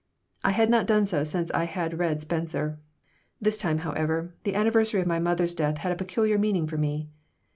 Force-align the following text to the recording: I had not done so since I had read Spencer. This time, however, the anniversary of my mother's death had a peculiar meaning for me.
I 0.43 0.49
had 0.49 0.71
not 0.71 0.87
done 0.87 1.05
so 1.05 1.23
since 1.23 1.51
I 1.51 1.65
had 1.65 1.99
read 1.99 2.23
Spencer. 2.23 2.79
This 3.39 3.59
time, 3.59 3.77
however, 3.85 4.33
the 4.45 4.55
anniversary 4.55 4.99
of 4.99 5.05
my 5.05 5.19
mother's 5.19 5.53
death 5.53 5.77
had 5.77 5.91
a 5.91 5.95
peculiar 6.03 6.39
meaning 6.39 6.65
for 6.65 6.77
me. 6.79 7.11